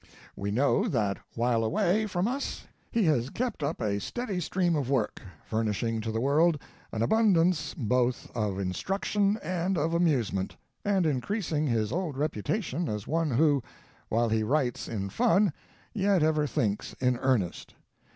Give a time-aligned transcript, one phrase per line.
[0.35, 4.89] We know that while away fro us he has kept up a steady stream of
[4.89, 6.59] work, furnishing to the world
[6.91, 13.29] an abundance both of instruction and of amusement, and increasing his old reputation as one
[13.29, 13.61] who,
[14.09, 15.53] while he writes in fun,
[15.93, 17.75] yet ever things in earnest.